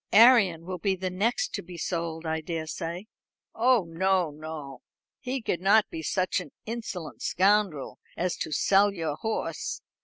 "Arion 0.11 0.65
will 0.65 0.79
be 0.79 0.95
the 0.95 1.11
next 1.11 1.53
to 1.53 1.61
be 1.61 1.77
sold, 1.77 2.25
I 2.25 2.41
daresay." 2.41 3.03
"Oh, 3.53 3.83
no, 3.87 4.31
no. 4.31 4.81
He 5.19 5.43
could 5.43 5.61
not 5.61 5.91
be 5.91 6.01
such 6.01 6.39
an 6.39 6.51
insolent 6.65 7.21
scoundrel 7.21 7.99
as 8.17 8.35
to 8.37 8.51
sell 8.51 8.91
your 8.91 9.15
horse. 9.17 9.83